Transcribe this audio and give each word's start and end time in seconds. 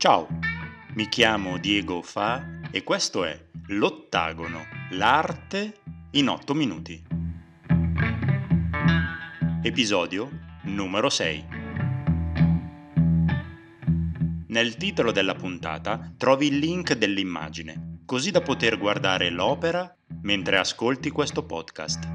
Ciao, 0.00 0.26
mi 0.94 1.10
chiamo 1.10 1.58
Diego 1.58 2.00
Fa 2.00 2.42
e 2.70 2.82
questo 2.82 3.22
è 3.26 3.38
L'Ottagono, 3.66 4.64
l'arte 4.92 5.74
in 6.12 6.30
8 6.30 6.54
minuti. 6.54 7.04
Episodio 9.62 10.30
numero 10.62 11.10
6. 11.10 11.46
Nel 14.46 14.76
titolo 14.78 15.12
della 15.12 15.34
puntata 15.34 16.14
trovi 16.16 16.46
il 16.46 16.56
link 16.56 16.94
dell'immagine, 16.94 17.98
così 18.06 18.30
da 18.30 18.40
poter 18.40 18.78
guardare 18.78 19.28
l'opera 19.28 19.94
mentre 20.22 20.56
ascolti 20.56 21.10
questo 21.10 21.44
podcast. 21.44 22.08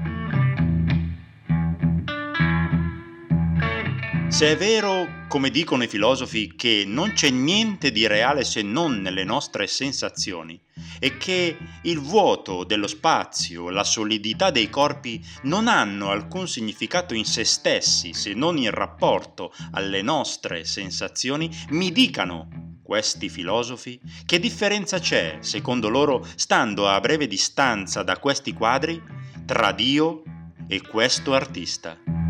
Se 4.26 4.50
è 4.50 4.56
vero, 4.56 5.15
come 5.36 5.50
dicono 5.50 5.82
i 5.82 5.86
filosofi, 5.86 6.54
che 6.56 6.84
non 6.86 7.12
c'è 7.12 7.28
niente 7.28 7.92
di 7.92 8.06
reale 8.06 8.42
se 8.42 8.62
non 8.62 9.02
nelle 9.02 9.22
nostre 9.22 9.66
sensazioni 9.66 10.58
e 10.98 11.18
che 11.18 11.58
il 11.82 12.00
vuoto 12.00 12.64
dello 12.64 12.86
spazio, 12.86 13.68
la 13.68 13.84
solidità 13.84 14.50
dei 14.50 14.70
corpi 14.70 15.22
non 15.42 15.68
hanno 15.68 16.08
alcun 16.08 16.48
significato 16.48 17.12
in 17.12 17.26
se 17.26 17.44
stessi 17.44 18.14
se 18.14 18.32
non 18.32 18.56
in 18.56 18.70
rapporto 18.70 19.52
alle 19.72 20.00
nostre 20.00 20.64
sensazioni, 20.64 21.54
mi 21.68 21.92
dicano 21.92 22.78
questi 22.82 23.28
filosofi 23.28 24.00
che 24.24 24.40
differenza 24.40 25.00
c'è, 25.00 25.36
secondo 25.40 25.90
loro, 25.90 26.26
stando 26.36 26.88
a 26.88 26.98
breve 26.98 27.26
distanza 27.26 28.02
da 28.02 28.16
questi 28.16 28.54
quadri, 28.54 29.02
tra 29.44 29.72
Dio 29.72 30.22
e 30.66 30.80
questo 30.80 31.34
artista. 31.34 32.25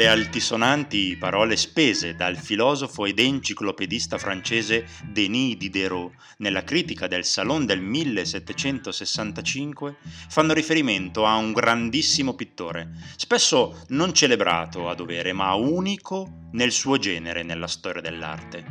Le 0.00 0.08
altisonanti 0.08 1.14
parole 1.18 1.58
spese 1.58 2.14
dal 2.14 2.38
filosofo 2.38 3.04
ed 3.04 3.18
enciclopedista 3.18 4.16
francese 4.16 4.86
Denis 5.04 5.58
Diderot 5.58 6.14
nella 6.38 6.64
critica 6.64 7.06
del 7.06 7.22
Salon 7.22 7.66
del 7.66 7.82
1765 7.82 9.96
fanno 10.30 10.54
riferimento 10.54 11.26
a 11.26 11.36
un 11.36 11.52
grandissimo 11.52 12.34
pittore, 12.34 12.92
spesso 13.14 13.84
non 13.88 14.14
celebrato 14.14 14.88
a 14.88 14.94
dovere, 14.94 15.34
ma 15.34 15.52
unico 15.52 16.46
nel 16.52 16.72
suo 16.72 16.96
genere 16.96 17.42
nella 17.42 17.66
storia 17.66 18.00
dell'arte. 18.00 18.64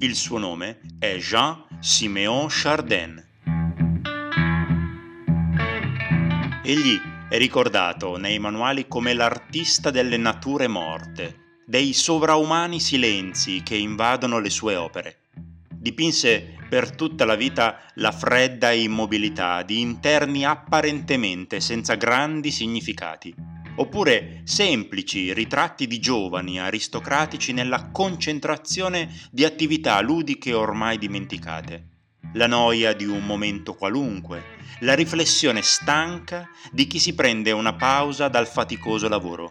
Il 0.00 0.16
suo 0.16 0.38
nome 0.38 0.80
è 0.98 1.18
Jean-Siméon 1.18 2.48
Chardin. 2.48 3.28
Egli 6.64 7.09
è 7.30 7.38
ricordato 7.38 8.16
nei 8.16 8.40
manuali 8.40 8.88
come 8.88 9.14
l'artista 9.14 9.92
delle 9.92 10.16
nature 10.16 10.66
morte, 10.66 11.60
dei 11.64 11.92
sovraumani 11.92 12.80
silenzi 12.80 13.62
che 13.62 13.76
invadono 13.76 14.40
le 14.40 14.50
sue 14.50 14.74
opere. 14.74 15.28
Dipinse 15.72 16.56
per 16.68 16.90
tutta 16.90 17.24
la 17.24 17.36
vita 17.36 17.82
la 17.94 18.10
fredda 18.10 18.72
immobilità 18.72 19.62
di 19.62 19.78
interni 19.78 20.44
apparentemente 20.44 21.60
senza 21.60 21.94
grandi 21.94 22.50
significati, 22.50 23.32
oppure 23.76 24.40
semplici 24.42 25.32
ritratti 25.32 25.86
di 25.86 26.00
giovani 26.00 26.58
aristocratici 26.58 27.52
nella 27.52 27.92
concentrazione 27.92 29.08
di 29.30 29.44
attività 29.44 30.00
ludiche 30.00 30.52
ormai 30.52 30.98
dimenticate 30.98 31.90
la 32.34 32.46
noia 32.46 32.92
di 32.92 33.04
un 33.04 33.24
momento 33.24 33.74
qualunque, 33.74 34.58
la 34.80 34.94
riflessione 34.94 35.62
stanca 35.62 36.48
di 36.70 36.86
chi 36.86 36.98
si 36.98 37.14
prende 37.14 37.50
una 37.50 37.74
pausa 37.74 38.28
dal 38.28 38.46
faticoso 38.46 39.08
lavoro. 39.08 39.50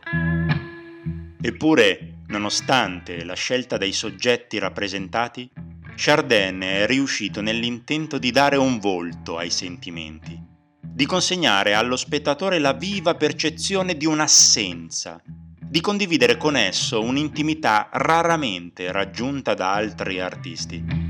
Eppure, 1.41 2.15
nonostante 2.27 3.23
la 3.23 3.35
scelta 3.35 3.77
dei 3.77 3.91
soggetti 3.91 4.57
rappresentati, 4.59 5.49
Chardin 5.95 6.61
è 6.61 6.85
riuscito 6.85 7.41
nell'intento 7.41 8.17
di 8.17 8.31
dare 8.31 8.55
un 8.55 8.79
volto 8.79 9.37
ai 9.37 9.49
sentimenti, 9.49 10.41
di 10.81 11.05
consegnare 11.05 11.73
allo 11.73 11.97
spettatore 11.97 12.57
la 12.59 12.73
viva 12.73 13.15
percezione 13.15 13.97
di 13.97 14.05
un'assenza, 14.05 15.21
di 15.25 15.81
condividere 15.81 16.37
con 16.37 16.55
esso 16.55 17.01
un'intimità 17.01 17.89
raramente 17.91 18.91
raggiunta 18.91 19.53
da 19.53 19.73
altri 19.73 20.19
artisti. 20.19 21.08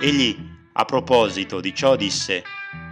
Egli, 0.00 0.36
a 0.72 0.84
proposito 0.84 1.60
di 1.60 1.72
ciò, 1.72 1.94
disse, 1.96 2.42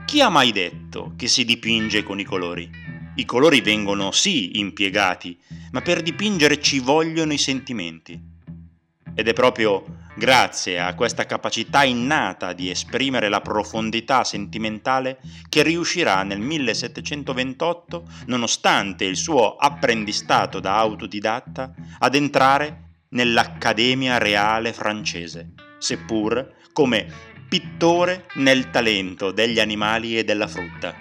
Chi 0.07 0.21
ha 0.21 0.29
mai 0.29 0.53
detto 0.53 1.15
che 1.17 1.27
si 1.27 1.45
dipinge 1.45 2.03
con 2.03 2.21
i 2.21 2.25
colori? 2.25 2.71
I 3.17 3.25
colori 3.25 3.61
vengono 3.61 4.13
sì 4.13 4.59
impiegati, 4.59 5.39
ma 5.73 5.83
per 5.83 6.01
dipingere 6.01 6.61
ci 6.61 6.79
vogliono 6.79 7.33
i 7.33 7.39
sentimenti. 7.39 8.19
Ed 9.15 9.29
è 9.29 9.33
proprio 9.33 10.01
grazie 10.15 10.79
a 10.79 10.95
questa 10.95 11.27
capacità 11.27 11.83
innata 11.85 12.53
di 12.53 12.71
esprimere 12.71 13.29
la 13.29 13.41
profondità 13.41 14.25
sentimentale 14.25 15.19
che 15.49 15.63
riuscirà 15.63 16.23
nel 16.23 16.41
1728, 16.41 18.09
nonostante 18.27 19.05
il 19.05 19.17
suo 19.17 19.57
apprendistato 19.57 20.61
da 20.61 20.79
autodidatta, 20.79 21.75
ad 21.99 22.15
entrare 22.15 22.91
nell'Accademia 23.09 24.19
Reale 24.19 24.73
francese, 24.73 25.53
seppur 25.79 26.61
come 26.73 27.07
pittore 27.49 28.27
nel 28.35 28.71
talento 28.71 29.31
degli 29.31 29.61
animali 29.61 30.17
e 30.19 30.25
della 30.25 30.49
frutta. 30.49 30.95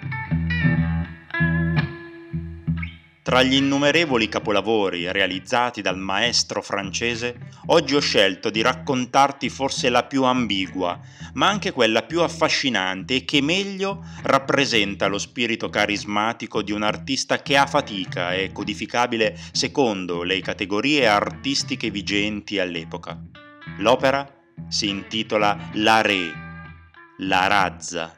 Tra 3.22 3.42
gli 3.44 3.54
innumerevoli 3.54 4.28
capolavori 4.28 5.10
realizzati 5.10 5.80
dal 5.80 5.96
maestro 5.96 6.60
francese, 6.60 7.36
oggi 7.66 7.94
ho 7.94 8.00
scelto 8.00 8.50
di 8.50 8.60
raccontarti 8.60 9.48
forse 9.48 9.90
la 9.90 10.02
più 10.02 10.24
ambigua, 10.24 11.00
ma 11.34 11.48
anche 11.48 11.70
quella 11.70 12.02
più 12.02 12.20
affascinante 12.20 13.14
e 13.14 13.24
che 13.24 13.40
meglio 13.40 14.04
rappresenta 14.24 15.06
lo 15.06 15.18
spirito 15.18 15.70
carismatico 15.70 16.62
di 16.62 16.72
un 16.72 16.82
artista 16.82 17.40
che 17.40 17.56
a 17.56 17.64
fatica 17.64 18.34
è 18.34 18.50
codificabile 18.50 19.38
secondo 19.52 20.24
le 20.24 20.40
categorie 20.40 21.06
artistiche 21.06 21.90
vigenti 21.90 22.58
all'epoca. 22.58 23.18
L'opera 23.78 24.41
si 24.68 24.88
intitola 24.88 25.70
La 25.74 26.00
Re, 26.00 26.32
la 27.18 27.46
razza. 27.46 28.16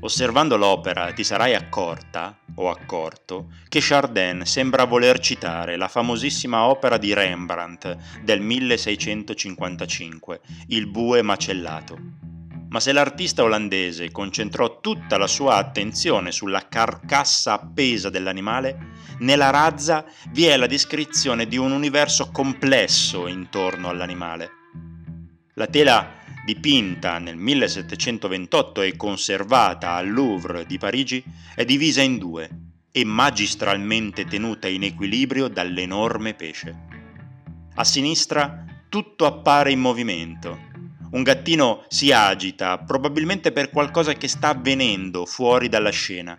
Osservando 0.00 0.56
l'opera 0.56 1.12
ti 1.12 1.24
sarai 1.24 1.54
accorta, 1.54 2.38
o 2.56 2.70
accorto, 2.70 3.48
che 3.68 3.80
Chardin 3.80 4.42
sembra 4.44 4.84
voler 4.84 5.18
citare 5.18 5.76
la 5.76 5.88
famosissima 5.88 6.66
opera 6.66 6.98
di 6.98 7.12
Rembrandt 7.12 7.96
del 8.22 8.40
1655, 8.40 10.40
Il 10.68 10.86
bue 10.86 11.22
macellato. 11.22 12.33
Ma 12.74 12.80
se 12.80 12.90
l'artista 12.90 13.44
olandese 13.44 14.10
concentrò 14.10 14.80
tutta 14.80 15.16
la 15.16 15.28
sua 15.28 15.58
attenzione 15.58 16.32
sulla 16.32 16.66
carcassa 16.68 17.52
appesa 17.52 18.10
dell'animale, 18.10 18.88
nella 19.20 19.50
razza 19.50 20.04
vi 20.30 20.46
è 20.46 20.56
la 20.56 20.66
descrizione 20.66 21.46
di 21.46 21.56
un 21.56 21.70
universo 21.70 22.32
complesso 22.32 23.28
intorno 23.28 23.90
all'animale. 23.90 24.50
La 25.52 25.68
tela 25.68 26.14
dipinta 26.44 27.20
nel 27.20 27.36
1728 27.36 28.82
e 28.82 28.96
conservata 28.96 29.92
al 29.92 30.10
Louvre 30.10 30.66
di 30.66 30.76
Parigi 30.76 31.22
è 31.54 31.64
divisa 31.64 32.02
in 32.02 32.18
due 32.18 32.50
e 32.90 33.04
magistralmente 33.04 34.24
tenuta 34.24 34.66
in 34.66 34.82
equilibrio 34.82 35.46
dall'enorme 35.46 36.34
pesce. 36.34 36.76
A 37.76 37.84
sinistra 37.84 38.64
tutto 38.88 39.26
appare 39.26 39.70
in 39.70 39.78
movimento. 39.78 40.72
Un 41.14 41.22
gattino 41.22 41.84
si 41.86 42.10
agita, 42.10 42.76
probabilmente 42.78 43.52
per 43.52 43.70
qualcosa 43.70 44.14
che 44.14 44.26
sta 44.26 44.48
avvenendo 44.48 45.24
fuori 45.26 45.68
dalla 45.68 45.90
scena. 45.90 46.36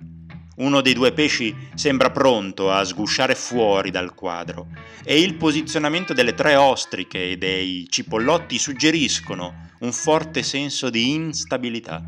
Uno 0.58 0.82
dei 0.82 0.92
due 0.92 1.14
pesci 1.14 1.56
sembra 1.76 2.12
pronto 2.12 2.70
a 2.70 2.84
sgusciare 2.84 3.36
fuori 3.36 3.90
dal 3.90 4.14
quadro 4.14 4.68
e 5.06 5.22
il 5.22 5.36
posizionamento 5.36 6.14
delle 6.14 6.34
tre 6.34 6.56
ostriche 6.56 7.32
e 7.32 7.38
dei 7.38 7.88
cipollotti 7.90 8.58
suggeriscono 8.58 9.70
un 9.80 9.94
forte 9.94 10.44
senso 10.44 10.90
di 10.90 11.10
instabilità. 11.10 12.04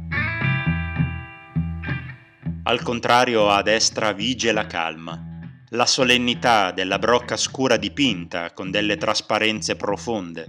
Al 2.64 2.82
contrario, 2.82 3.50
a 3.50 3.62
destra 3.62 4.12
vige 4.12 4.52
la 4.52 4.68
calma, 4.68 5.28
la 5.70 5.86
solennità 5.86 6.72
della 6.72 7.00
brocca 7.00 7.38
scura 7.38 7.78
dipinta 7.78 8.52
con 8.52 8.72
delle 8.72 8.98
trasparenze 8.98 9.76
profonde, 9.76 10.46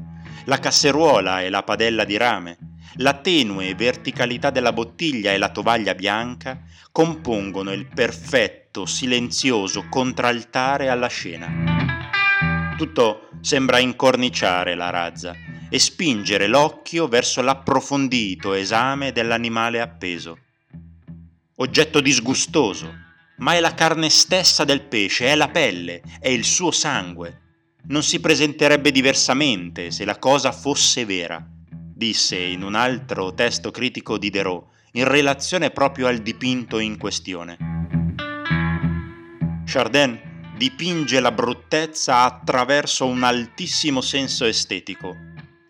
la 0.48 0.58
casseruola 0.58 1.42
e 1.42 1.50
la 1.50 1.62
padella 1.62 2.04
di 2.04 2.16
rame, 2.16 2.56
la 2.96 3.12
tenue 3.12 3.74
verticalità 3.74 4.48
della 4.48 4.72
bottiglia 4.72 5.32
e 5.32 5.38
la 5.38 5.50
tovaglia 5.50 5.94
bianca 5.94 6.62
compongono 6.90 7.70
il 7.70 7.86
perfetto, 7.86 8.86
silenzioso 8.86 9.88
contraltare 9.90 10.88
alla 10.88 11.06
scena. 11.08 12.74
Tutto 12.78 13.28
sembra 13.42 13.78
incorniciare 13.78 14.74
la 14.74 14.88
razza 14.88 15.34
e 15.68 15.78
spingere 15.78 16.46
l'occhio 16.46 17.08
verso 17.08 17.42
l'approfondito 17.42 18.54
esame 18.54 19.12
dell'animale 19.12 19.82
appeso. 19.82 20.38
Oggetto 21.56 22.00
disgustoso, 22.00 22.90
ma 23.36 23.52
è 23.52 23.60
la 23.60 23.74
carne 23.74 24.08
stessa 24.08 24.64
del 24.64 24.80
pesce, 24.80 25.26
è 25.26 25.34
la 25.34 25.48
pelle, 25.48 26.00
è 26.18 26.28
il 26.28 26.44
suo 26.44 26.70
sangue. 26.70 27.47
Non 27.90 28.02
si 28.02 28.20
presenterebbe 28.20 28.90
diversamente 28.90 29.90
se 29.90 30.04
la 30.04 30.18
cosa 30.18 30.52
fosse 30.52 31.06
vera, 31.06 31.42
disse 31.70 32.36
in 32.36 32.62
un 32.62 32.74
altro 32.74 33.32
testo 33.32 33.70
critico 33.70 34.18
Diderot, 34.18 34.66
in 34.92 35.04
relazione 35.04 35.70
proprio 35.70 36.06
al 36.06 36.18
dipinto 36.18 36.80
in 36.80 36.98
questione. 36.98 37.56
Chardin 39.64 40.20
dipinge 40.58 41.18
la 41.20 41.32
bruttezza 41.32 42.24
attraverso 42.24 43.06
un 43.06 43.22
altissimo 43.22 44.02
senso 44.02 44.44
estetico. 44.44 45.16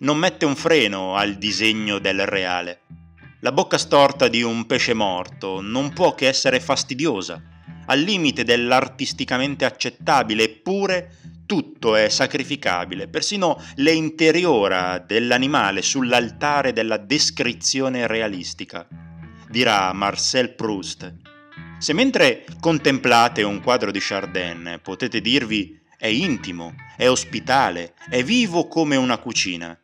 Non 0.00 0.18
mette 0.18 0.44
un 0.44 0.56
freno 0.56 1.14
al 1.14 1.36
disegno 1.36 2.00
del 2.00 2.26
reale. 2.26 2.80
La 3.42 3.52
bocca 3.52 3.78
storta 3.78 4.26
di 4.26 4.42
un 4.42 4.66
pesce 4.66 4.92
morto 4.92 5.60
non 5.60 5.92
può 5.92 6.16
che 6.16 6.26
essere 6.26 6.58
fastidiosa, 6.58 7.40
al 7.86 8.00
limite 8.00 8.42
dell'artisticamente 8.42 9.64
accettabile, 9.64 10.42
eppure 10.42 11.12
tutto 11.48 11.96
è 11.96 12.10
sacrificabile, 12.10 13.08
persino 13.08 13.60
le 13.76 13.92
dell'animale 15.06 15.80
sull'altare 15.80 16.74
della 16.74 16.98
descrizione 16.98 18.06
realistica, 18.06 18.86
dirà 19.48 19.92
Marcel 19.94 20.54
Proust 20.54 21.26
se 21.78 21.92
mentre 21.92 22.44
contemplate 22.58 23.44
un 23.44 23.60
quadro 23.62 23.92
di 23.92 24.00
Chardin 24.00 24.80
potete 24.82 25.20
dirvi 25.20 25.80
è 25.96 26.08
intimo, 26.08 26.74
è 26.96 27.08
ospitale, 27.08 27.94
è 28.10 28.24
vivo 28.24 28.66
come 28.66 28.96
una 28.96 29.18
cucina, 29.18 29.78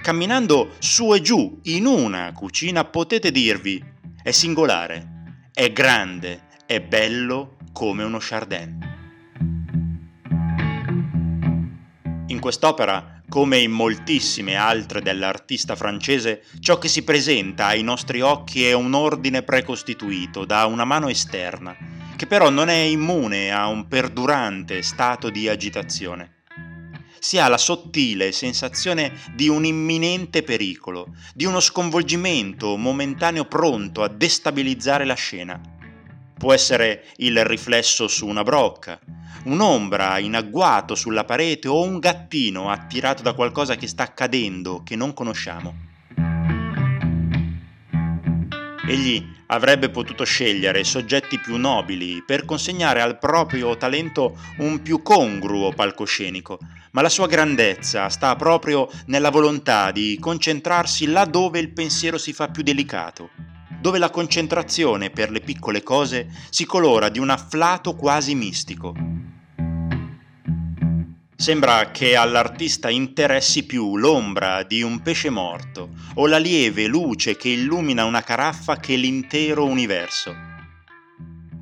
camminando 0.00 0.76
su 0.78 1.12
e 1.12 1.20
giù 1.20 1.58
in 1.64 1.86
una 1.86 2.32
cucina 2.32 2.84
potete 2.84 3.32
dirvi 3.32 3.84
è 4.22 4.30
singolare, 4.30 5.48
è 5.52 5.72
grande, 5.72 6.46
è 6.66 6.80
bello 6.80 7.56
come 7.72 8.04
uno 8.04 8.18
Chardin. 8.20 8.89
In 12.40 12.46
quest'opera 12.46 13.20
come 13.28 13.58
in 13.58 13.70
moltissime 13.70 14.54
altre 14.54 15.02
dell'artista 15.02 15.76
francese, 15.76 16.42
ciò 16.60 16.78
che 16.78 16.88
si 16.88 17.04
presenta 17.04 17.66
ai 17.66 17.82
nostri 17.82 18.22
occhi 18.22 18.64
è 18.64 18.72
un 18.72 18.94
ordine 18.94 19.42
precostituito 19.42 20.46
da 20.46 20.64
una 20.64 20.86
mano 20.86 21.10
esterna, 21.10 21.76
che 22.16 22.26
però 22.26 22.48
non 22.48 22.70
è 22.70 22.78
immune 22.78 23.52
a 23.52 23.66
un 23.66 23.88
perdurante 23.88 24.80
stato 24.80 25.28
di 25.28 25.50
agitazione. 25.50 26.44
Si 27.18 27.36
ha 27.36 27.46
la 27.46 27.58
sottile 27.58 28.32
sensazione 28.32 29.12
di 29.34 29.50
un 29.50 29.66
imminente 29.66 30.42
pericolo, 30.42 31.14
di 31.34 31.44
uno 31.44 31.60
sconvolgimento 31.60 32.74
momentaneo 32.78 33.44
pronto 33.44 34.02
a 34.02 34.08
destabilizzare 34.08 35.04
la 35.04 35.12
scena. 35.12 35.60
Può 36.40 36.54
essere 36.54 37.04
il 37.16 37.44
riflesso 37.44 38.08
su 38.08 38.26
una 38.26 38.42
brocca, 38.42 38.98
un'ombra 39.44 40.16
in 40.16 40.34
agguato 40.34 40.94
sulla 40.94 41.24
parete 41.24 41.68
o 41.68 41.82
un 41.82 41.98
gattino 41.98 42.70
attirato 42.70 43.22
da 43.22 43.34
qualcosa 43.34 43.76
che 43.76 43.86
sta 43.86 44.04
accadendo 44.04 44.80
che 44.82 44.96
non 44.96 45.12
conosciamo. 45.12 45.74
Egli 48.88 49.22
avrebbe 49.48 49.90
potuto 49.90 50.24
scegliere 50.24 50.82
soggetti 50.82 51.38
più 51.38 51.58
nobili 51.58 52.22
per 52.24 52.46
consegnare 52.46 53.02
al 53.02 53.18
proprio 53.18 53.76
talento 53.76 54.38
un 54.60 54.80
più 54.80 55.02
congruo 55.02 55.74
palcoscenico, 55.74 56.58
ma 56.92 57.02
la 57.02 57.10
sua 57.10 57.26
grandezza 57.26 58.08
sta 58.08 58.34
proprio 58.36 58.88
nella 59.08 59.28
volontà 59.28 59.90
di 59.90 60.16
concentrarsi 60.18 61.04
là 61.04 61.26
dove 61.26 61.58
il 61.58 61.70
pensiero 61.74 62.16
si 62.16 62.32
fa 62.32 62.48
più 62.48 62.62
delicato, 62.62 63.28
dove 63.80 63.98
la 63.98 64.10
concentrazione 64.10 65.10
per 65.10 65.30
le 65.30 65.40
piccole 65.40 65.82
cose 65.82 66.28
si 66.50 66.66
colora 66.66 67.08
di 67.08 67.18
un 67.18 67.30
afflato 67.30 67.94
quasi 67.94 68.34
mistico. 68.34 68.94
Sembra 71.34 71.90
che 71.90 72.16
all'artista 72.16 72.90
interessi 72.90 73.64
più 73.64 73.96
l'ombra 73.96 74.62
di 74.62 74.82
un 74.82 75.00
pesce 75.00 75.30
morto 75.30 75.88
o 76.16 76.26
la 76.26 76.36
lieve 76.36 76.86
luce 76.86 77.36
che 77.36 77.48
illumina 77.48 78.04
una 78.04 78.22
caraffa 78.22 78.76
che 78.76 78.94
l'intero 78.96 79.64
universo. 79.64 80.48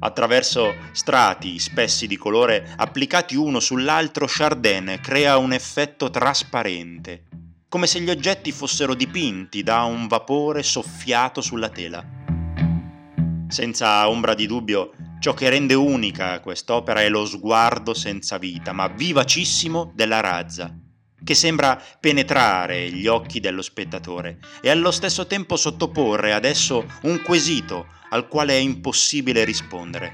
Attraverso 0.00 0.74
strati 0.90 1.60
spessi 1.60 2.08
di 2.08 2.16
colore 2.16 2.72
applicati 2.76 3.36
uno 3.36 3.60
sull'altro, 3.60 4.26
Chardin 4.28 4.98
crea 5.00 5.38
un 5.38 5.52
effetto 5.52 6.10
trasparente, 6.10 7.24
come 7.68 7.86
se 7.86 8.00
gli 8.00 8.10
oggetti 8.10 8.52
fossero 8.52 8.94
dipinti 8.94 9.62
da 9.62 9.82
un 9.82 10.06
vapore 10.06 10.62
soffiato 10.62 11.40
sulla 11.40 11.68
tela. 11.68 12.04
Senza 13.48 14.08
ombra 14.08 14.34
di 14.34 14.46
dubbio, 14.46 14.92
Ciò 15.20 15.34
che 15.34 15.48
rende 15.48 15.74
unica 15.74 16.38
quest'opera 16.38 17.02
è 17.02 17.08
lo 17.08 17.26
sguardo 17.26 17.92
senza 17.92 18.38
vita, 18.38 18.72
ma 18.72 18.86
vivacissimo 18.86 19.90
della 19.92 20.20
razza, 20.20 20.72
che 21.24 21.34
sembra 21.34 21.82
penetrare 21.98 22.88
gli 22.90 23.08
occhi 23.08 23.40
dello 23.40 23.62
spettatore 23.62 24.38
e 24.60 24.70
allo 24.70 24.92
stesso 24.92 25.26
tempo 25.26 25.56
sottoporre 25.56 26.32
ad 26.32 26.44
esso 26.44 26.86
un 27.02 27.20
quesito 27.22 27.88
al 28.10 28.28
quale 28.28 28.52
è 28.52 28.58
impossibile 28.58 29.42
rispondere. 29.42 30.12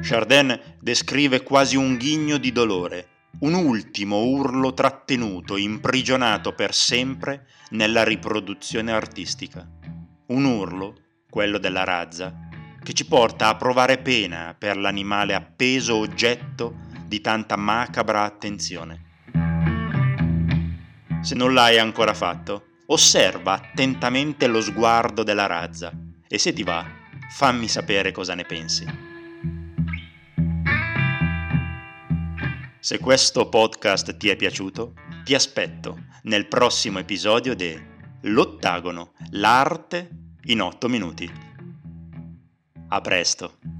Chardin 0.00 0.76
descrive 0.80 1.42
quasi 1.42 1.74
un 1.74 1.96
ghigno 1.96 2.38
di 2.38 2.52
dolore, 2.52 3.15
un 3.38 3.52
ultimo 3.52 4.22
urlo 4.22 4.72
trattenuto, 4.72 5.56
imprigionato 5.56 6.54
per 6.54 6.72
sempre 6.72 7.46
nella 7.70 8.02
riproduzione 8.02 8.92
artistica. 8.92 9.68
Un 10.28 10.44
urlo, 10.44 10.96
quello 11.28 11.58
della 11.58 11.84
razza, 11.84 12.34
che 12.82 12.92
ci 12.94 13.06
porta 13.06 13.48
a 13.48 13.56
provare 13.56 13.98
pena 13.98 14.54
per 14.58 14.76
l'animale 14.78 15.34
appeso 15.34 15.96
oggetto 15.96 16.84
di 17.06 17.20
tanta 17.20 17.56
macabra 17.56 18.22
attenzione. 18.22 19.04
Se 21.20 21.34
non 21.34 21.52
l'hai 21.52 21.78
ancora 21.78 22.14
fatto, 22.14 22.68
osserva 22.86 23.52
attentamente 23.52 24.46
lo 24.46 24.62
sguardo 24.62 25.22
della 25.22 25.46
razza 25.46 25.92
e 26.26 26.38
se 26.38 26.52
ti 26.52 26.62
va, 26.62 26.86
fammi 27.30 27.68
sapere 27.68 28.12
cosa 28.12 28.34
ne 28.34 28.44
pensi. 28.44 29.15
Se 32.86 33.00
questo 33.00 33.48
podcast 33.48 34.16
ti 34.16 34.28
è 34.28 34.36
piaciuto, 34.36 34.92
ti 35.24 35.34
aspetto 35.34 36.04
nel 36.22 36.46
prossimo 36.46 37.00
episodio 37.00 37.56
di 37.56 37.76
L'ottagono, 38.20 39.14
l'arte 39.30 40.08
in 40.44 40.60
8 40.60 40.88
minuti. 40.88 41.28
A 42.86 43.00
presto. 43.00 43.75